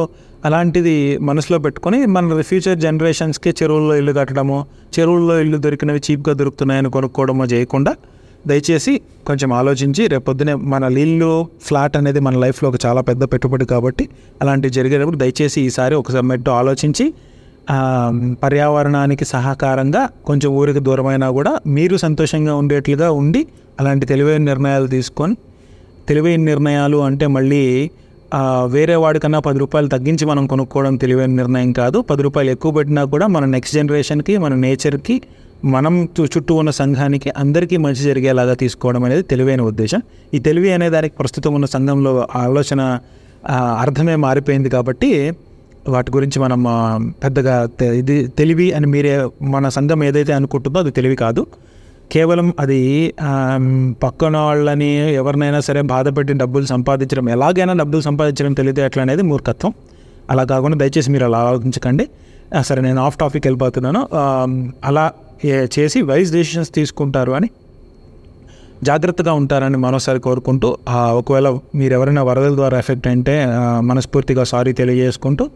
అలాంటిది 0.46 0.96
మనసులో 1.22 1.60
పెట్టుకొని 1.60 2.06
మన 2.06 2.42
ఫ్యూచర్ 2.42 2.80
జనరేషన్స్కి 2.80 3.50
చెరువుల్లో 3.50 3.96
ఇల్లు 3.96 4.12
కట్టడము 4.12 4.58
చెరువుల్లో 5.00 5.40
ఇల్లు 5.40 5.58
దొరికినవి 5.58 6.02
చీప్గా 6.12 6.34
దొరుకుతున్నాయని 6.34 6.92
కొనుక్కోవడమో 6.92 7.46
చేయకుండా 7.46 7.94
దయచేసి 8.48 8.94
కొంచెం 9.28 9.54
ఆలోచించి 9.54 10.08
రేపొద్దునే 10.08 10.54
మన 10.54 10.84
ఇల్లు 10.98 11.32
ఫ్లాట్ 11.62 11.98
అనేది 11.98 12.20
మన 12.20 12.38
లైఫ్లో 12.38 12.70
ఒక 12.70 12.76
చాలా 12.86 13.02
పెద్ద 13.02 13.24
పెట్టుబడి 13.24 13.66
కాబట్టి 13.66 14.10
అలాంటివి 14.42 14.74
జరిగేటప్పుడు 14.74 15.18
దయచేసి 15.18 15.62
ఈసారి 15.62 15.96
ఒకసారి 15.96 16.26
మెట్టు 16.26 16.52
ఆలోచించి 16.52 17.06
పర్యావరణానికి 18.44 19.26
సహకారంగా 19.26 20.10
కొంచెం 20.26 20.50
ఊరికి 20.52 20.80
దూరమైనా 20.80 21.28
కూడా 21.30 21.52
మీరు 21.68 21.98
సంతోషంగా 21.98 22.56
ఉండేట్లుగా 22.56 23.12
ఉండి 23.12 23.42
అలాంటి 23.80 24.06
తెలివైన 24.06 24.42
నిర్ణయాలు 24.42 24.88
తీసుకొని 24.88 25.36
తెలివైన 26.08 26.42
నిర్ణయాలు 26.42 26.98
అంటే 26.98 27.28
మళ్ళీ 27.28 27.64
వేరే 28.66 28.96
వాడికన్నా 28.96 29.40
పది 29.40 29.60
రూపాయలు 29.60 29.88
తగ్గించి 29.88 30.26
మనం 30.26 30.48
కొనుక్కోవడం 30.48 30.96
తెలివైన 30.96 31.32
నిర్ణయం 31.32 31.72
కాదు. 31.72 31.98
పది 32.02 32.22
రూపాయలు 32.24 32.50
ఎక్కువ 32.52 32.72
పెట్టినా 32.72 33.04
కూడా 33.04 33.28
మన 33.28 33.46
నెక్స్ట్ 33.46 33.76
జనరేషన్కి 33.76 34.34
మన 34.38 34.54
నేచర్కి 34.56 35.16
మనం 35.66 36.08
చుట్టూ 36.22 36.56
ఉన్న 36.56 36.70
సంఘానికి 36.70 37.30
అందరికీ 37.38 37.78
మంచి 37.78 37.96
జరిగేలాగా 37.96 38.54
తీసుకోవడం 38.54 39.04
అనేది 39.04 39.22
తెలివైన 39.22 39.62
ఉద్దేశం. 39.62 40.02
ఈ 40.34 40.40
తెలివి 40.40 40.72
అనే 40.72 40.90
దానికి 40.90 41.16
ప్రస్తుతం 41.16 41.54
ఉన్న 41.54 41.66
సంఘంలో 41.66 42.28
ఆలోచన 42.36 43.00
అర్థమే 43.56 44.16
మారిపోయింది 44.16 44.70
కాబట్టి 44.70 45.32
వాటి 45.90 46.12
గురించి 46.12 46.40
మనం 46.40 46.62
పెద్దగా 47.24 47.70
ఇది 47.94 48.28
తెలివి 48.28 48.72
అని 48.72 48.88
మీరే 48.88 49.30
మన 49.42 49.70
సంఘం 49.70 50.04
ఏదైతే 50.04 50.34
అనుకుంటుందో 50.34 50.80
అది 50.80 50.92
తెలివి 50.92 51.16
కాదు. 51.16 51.46
కేవలం 52.12 52.54
అది 52.60 53.14
పక్కన 54.04 54.38
వాళ్ళని 54.38 55.14
ఎవరినైనా 55.14 55.60
సరే 55.60 55.82
బాధపెట్టి 55.82 56.34
డబ్బులు 56.34 56.66
సంపాదించడం 56.66 57.30
ఎలాగైనా 57.30 57.74
డబ్బులు 57.74 58.02
సంపాదించడం 58.02 58.54
తెలియదు 58.54 58.82
ఎట్లా 58.82 59.04
అనేది 59.04 59.22
మూర్ఖత్వం. 59.22 59.74
అలా 60.32 60.44
కాకుండా 60.44 60.78
దయచేసి 60.78 61.12
మీరు 61.12 61.26
అలా 61.26 61.40
ఆలోచించకండి. 61.40 62.10
సరే 62.62 62.82
నేను 62.82 63.02
ఆఫ్ 63.02 63.18
టాపిక్ 63.18 63.48
వెళ్ళిపోతున్నాను. 63.48 64.08
అలా 64.84 65.12
చేసి 65.46 66.02
వైస్ 66.02 66.32
డెసిషన్స్ 66.32 66.74
తీసుకుంటారు 66.74 67.32
అని 67.32 67.50
జాగ్రత్తగా 68.84 69.34
ఉంటారని 69.34 69.78
మరోసారి 69.78 70.20
కోరుకుంటూ 70.20 70.78
ఒకవేళ 70.94 71.58
మీరు 71.76 71.94
ఎవరైనా 71.94 72.24
వరదల 72.24 72.56
ద్వారా 72.56 72.78
ఎఫెక్ట్ 72.78 73.08
అంటే 73.08 73.46
మనస్ఫూర్తిగా 73.80 74.44
సారీ 74.44 74.74
తెలియజేసుకుంటూ 74.74 75.50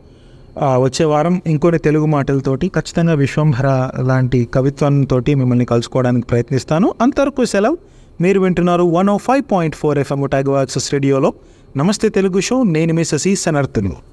వచ్చే 0.63 1.05
వారం 1.05 1.41
ఇంకొన్ని 1.47 1.79
తెలుగు 1.79 2.05
మాటలతోటి 2.05 2.67
ఖచ్చితంగా 2.67 3.13
విశ్వంభర 3.13 3.89
లాంటి 3.99 4.47
కవిత్వంతో 4.53 5.19
మిమ్మల్ని 5.19 5.65
కలుసుకోవడానికి 5.65 6.27
ప్రయత్నిస్తాను. 6.27 6.93
అంతవరకు 7.01 7.45
సెలవు. 7.45 7.77
మీరు 8.21 8.39
వింటున్నారు 8.39 8.83
one 8.83 9.09
O 9.09 9.17
five 9.17 9.43
point 9.51 9.75
four 9.75 9.99
FM 9.99 10.25
tag 10.25 10.93
రేడియోలో. 10.93 11.33
నమస్తే 11.77 12.09
తెలుగు 12.09 12.39
షో 12.39 12.63
నేను 12.63 12.93
మీ 12.93 13.03
శశి 13.03 13.35
సనర్థులు 13.35 14.10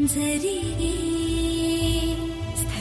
रि 0.00 0.92
स्थ 2.58 2.74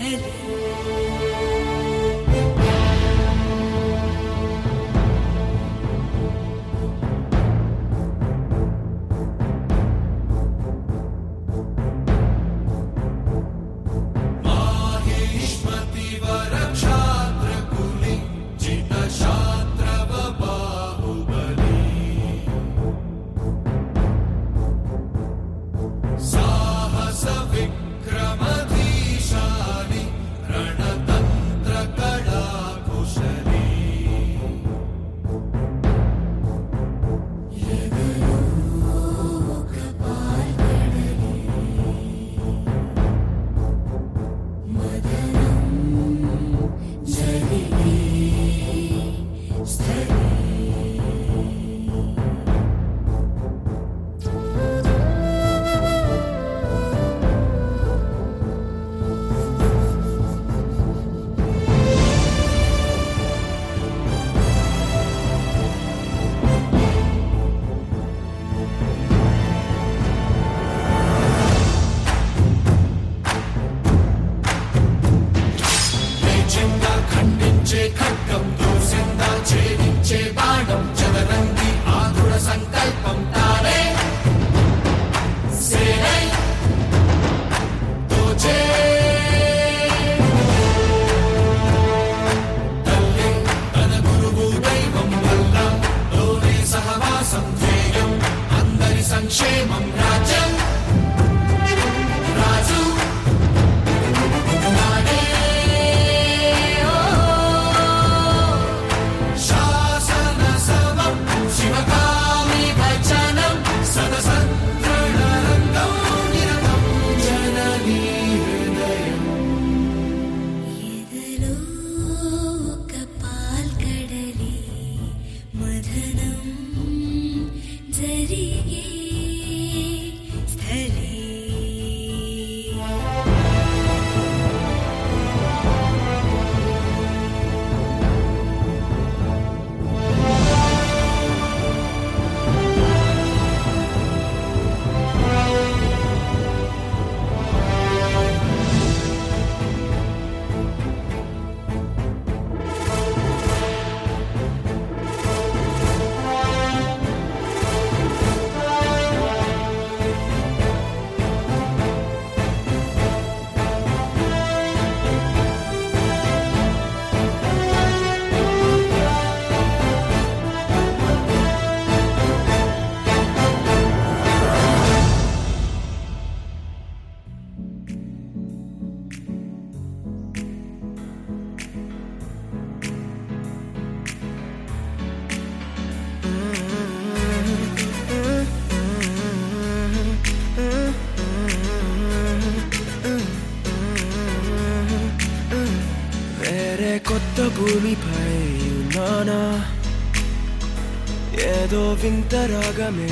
ఏదో 201.69 201.93
వింత 201.93 202.35
రాగమే 202.35 203.07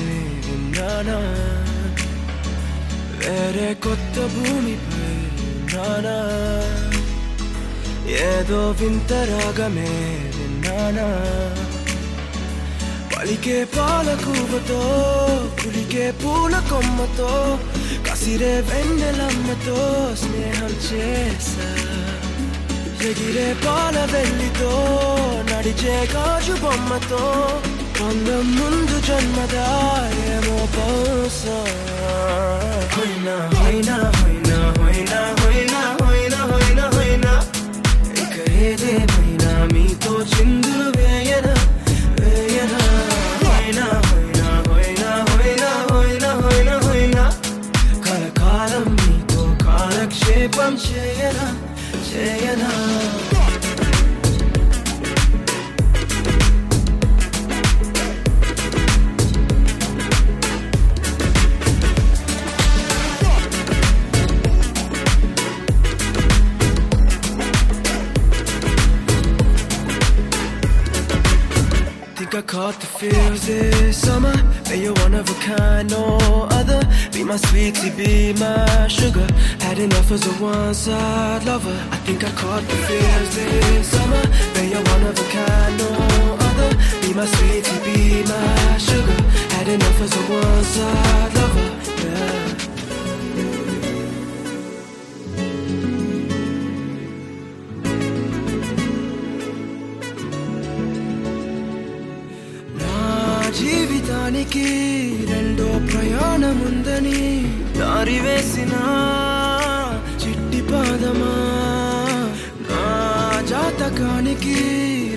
ఉన్నానా 0.54 1.18
వేరే 3.20 3.74
కొత్త 3.84 4.16
భూమిపై 4.26 5.10
ఉన్నానా? 5.48 6.16
ఏదో 8.28 8.60
వింత 8.72 9.14
రాగమే 9.32 9.92
విన్నానా? 10.38 11.08
పలికే 13.14 13.66
పాల 13.78 14.08
కూవతో 14.16 14.82
పులికే 15.60 16.12
పూల 16.24 16.56
కొమ్మతో 16.70 17.60
కసిరే 18.10 18.54
వెన్నెలమ్మతో 18.62 19.80
స్నేహం 20.16 20.74
చేసా. 20.88 21.70
ఎగిరే 23.10 23.54
పాల 23.66 23.98
వెళ్ళితో 24.14 24.74
నడిచే 25.52 26.10
గాజు 26.16 26.54
బొమ్మతో 26.62 27.24
పొందం 27.98 28.46
ముందు 28.58 28.98
జన్మదా 29.08 29.66
ఏమో 30.28 30.58
బహుశా 30.76 31.58
హొయినా 32.96 33.36
హొయినా 33.56 33.96
హొయినా 34.18 34.58
హొయినా 34.80 35.20
హొయినా 35.42 35.80
హొయినా 36.02 36.40
హొయినా 36.52 36.86
హొయినా 36.96 37.34
ఇక 38.24 38.36
ఏదేమైనా 38.62 39.54
మీతో 39.74 40.14
చిందులు 40.34 40.88
వేయన 40.98 41.48
వేయన 42.20 42.74
హొయినా 43.46 43.88
హొయినా 44.08 44.50
హొయినా 44.68 45.10
హొయినా 45.32 45.70
హొయినా 45.92 46.32
హొయినా 46.44 46.76
హొయినా 46.86 47.26
కలకాలం 48.08 48.88
మీతో 49.00 49.44
కాలక్షేపం 49.66 50.74
చేయనా 50.88 51.48
చేయనా 52.10 52.72
I 72.36 72.42
caught 72.42 72.78
the 72.82 72.86
feels 72.86 73.48
this 73.48 73.98
summer. 73.98 74.36
But 74.66 74.78
you're 74.80 74.94
one 75.06 75.14
of 75.14 75.30
a 75.30 75.34
kind, 75.36 75.90
no 75.90 76.18
other. 76.52 76.82
Be 77.14 77.24
my 77.24 77.38
sweetie, 77.38 77.92
be 77.92 78.34
my 78.34 78.88
sugar. 78.90 79.26
Had 79.62 79.80
enough 79.80 80.12
as 80.12 80.28
a 80.28 80.32
one-side 80.44 81.46
lover. 81.46 81.78
I 81.92 81.98
think 82.06 82.26
I 82.26 82.32
caught 82.32 82.64
the 82.64 82.76
feels 82.88 83.36
this 83.36 83.88
summer. 83.88 84.24
But 84.54 84.66
you're 84.68 84.84
one 84.84 85.04
of 85.04 85.18
a 85.18 85.28
kind, 85.32 85.78
no 85.78 86.38
other. 86.48 86.72
Be 87.02 87.14
my 87.14 87.26
sweetie, 87.26 87.80
be 87.86 88.24
my 88.24 88.78
sugar. 88.80 89.22
Had 89.56 89.70
enough 89.70 90.02
as 90.02 90.14
a 90.14 90.24
one-side 90.24 91.34
lover. 91.36 91.65
దానికి 104.10 104.66
రెండో 105.32 105.68
ప్రయాణముందని 105.92 107.22
దారి 107.80 108.20
వేసిన 108.20 108.74
చిట్టి 110.22 110.62
పాదమా? 110.62 111.34
నా 112.70 112.84
జాతకానికి 113.50 114.58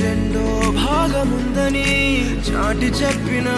రెండో 0.03 0.45
భాగముందని 0.83 1.89
చాటి 2.49 2.89
చెప్పిన 3.01 3.49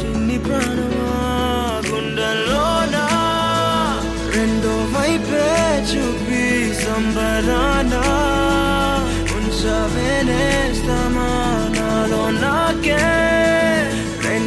చిన్ని 0.00 0.38
ప్రాణమా? 0.38 1.10
గుండెల్లోనా 1.88 3.06
రెండో 4.36 4.74
వైపే 4.94 5.48
చూపి 5.92 6.44
సంబరానా 6.84 8.04
unsa 9.34 9.74
venes 9.94 10.78
tamana 10.86 11.88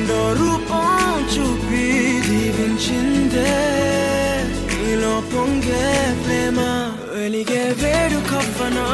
రెండో 0.07 0.23
రూపం 0.39 0.89
చూపి 1.33 1.85
దీవించిందే. 2.25 3.53
నీలో 4.71 5.13
పొంగే 5.31 5.85
ప్రేమ 6.23 6.57
వెలిగే 7.13 7.63
వేడు 7.81 8.19
కవ్వనా 8.29 8.85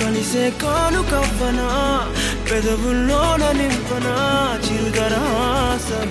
కలిసే 0.00 0.46
కాను 0.62 1.02
కవ్వనా 1.12 1.68
పెదవుల్లోన 2.48 3.42
నింపనా 3.58 4.14
చిరుదరాసం 4.64 6.08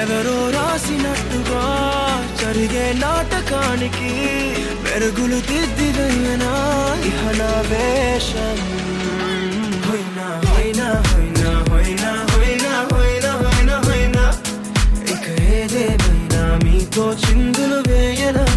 ఎవరో 0.00 0.36
రాసినట్టుగా 0.56 1.64
జరిగే 2.42 2.86
నాటకానికి 3.02 4.12
మెరుగులు 4.84 5.40
దిద్దిదయ్యనా 5.48 6.52
ఇహ 7.10 7.22
నా 7.38 7.52
వేషం 7.70 8.58
తో 17.00 17.06
చిందులు 17.22 17.78
వేయనా 17.88 18.49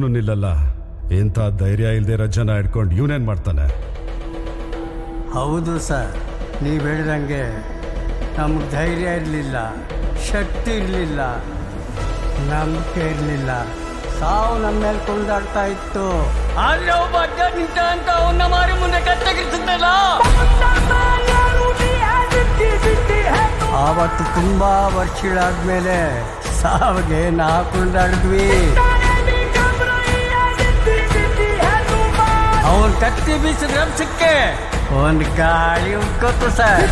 ಒಬ್ಬನು 0.00 0.16
ನಿಲ್ಲಲ್ಲ. 0.16 0.48
ಇಂಥ 1.16 1.38
ಧೈರ್ಯ 1.60 1.86
ಇಲ್ಲದೆ 1.96 2.12
ಇರೋ 2.16 2.26
ಜನ 2.36 2.50
ಇವನೇನ್ 2.98 3.24
ಮಾಡ್ತಾನೆ? 3.30 3.64
ಹೌದು 5.34 5.72
ಸರ್. 5.88 6.14
ನೀವು 6.64 6.80
ಹೇಳಿದಂಗೆ 6.88 7.42
ನಮ್ಗೆ 8.36 8.66
ಧೈರ್ಯ 8.76 9.08
ಇರಲಿಲ್ಲ, 9.18 9.56
ಶಕ್ತಿ 10.30 10.72
ಇರಲಿಲ್ಲ, 10.80 11.20
ನಂಬಿಕೆ 12.52 13.02
ಇರಲಿಲ್ಲ. 13.12 13.50
ಸಾವು 14.20 14.54
ನಮ್ಮ 14.64 14.76
ಮೇಲೆ 14.84 15.02
ಕೊಂಡಾಡ್ತಾ 15.08 15.64
ಇತ್ತು. 15.74 16.06
ಆದ್ರೆ 16.66 16.94
ಒಬ್ಬ 17.02 17.16
ನಿಂತ 17.58 17.78
ಅಂತ 17.92 18.08
ಅವನ್ನ 18.20 18.46
ಮಾರಿ 18.54 18.76
ಮುಂದೆ 18.80 19.02
ಆವತ್ತು 23.84 24.24
ತುಂಬಾ 24.38 24.72
ವರ್ಷಗಳಾದ್ಮೇಲೆ 24.98 25.98
ಸಾವಿಗೆ 26.62 27.20
ನಾ 27.36 27.50
ಕೊಂಡಾಡಿದ್ವಿ. 27.72 28.48
ಅವನ್ 32.70 32.94
ಕತ್ತಿ 33.02 33.34
ಬೀಸಿದ 33.42 33.76
ಸಿಕ್ಕೆ. 33.98 34.34
ಒಂದ್ 35.02 35.24
ಗಾಳಿ 35.38 35.92
ಉಟ್ಕೊತು 36.02 36.48
ಸರ್. 36.58 36.86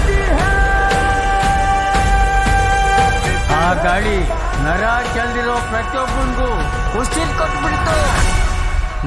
ಆ 3.61 3.67
ಗಾಳಿ 3.85 4.19
ನರ 4.65 4.85
ಚೆಲ್ದಿರೋ 5.15 5.57
ಪ್ರತಿಯೊಬ್ಬನಿಗೂ 5.71 6.49
ಖುಷಿ 6.93 7.25
ಕೊಟ್ಬಿಡ್ತು. 7.39 7.97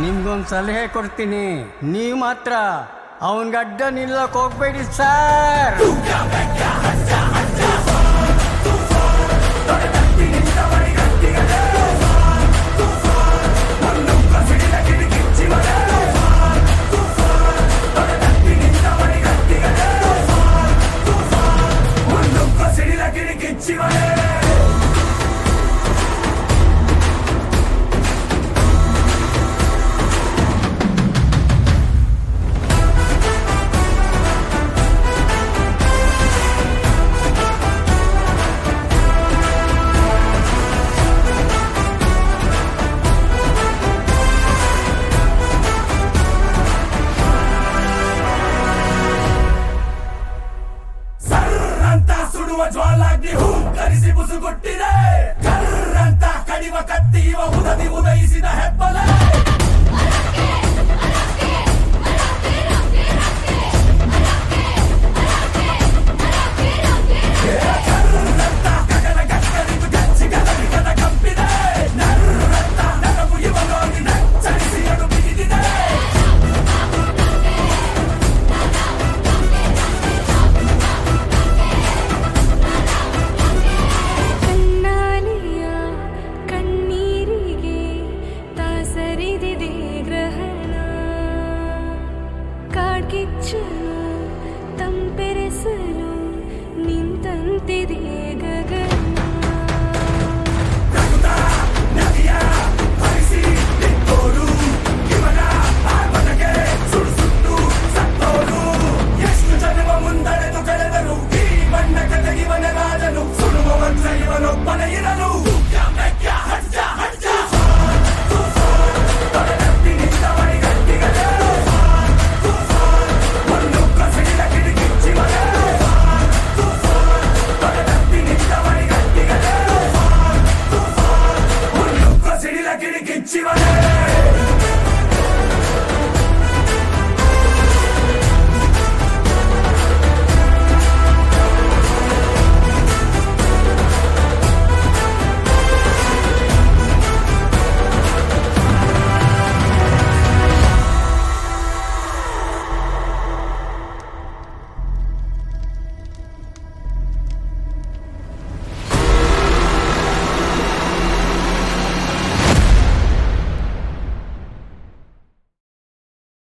ನಿಮ್ಗೊಂದು 0.02 0.48
ಸಲಹೆ 0.54 0.84
ಕೊಡ್ತೀನಿ. 0.96 1.46
ನೀವು 1.94 2.18
ಮಾತ್ರ 2.26 2.54
ಅವನ್ಗೆ 3.30 3.58
ಅಡ್ಡ 3.64 3.82
ನಿಲ್ಲಕ್ 3.98 4.38
ಹೋಗ್ಬೇಡಿ 4.42 4.84
sir. 5.00 5.76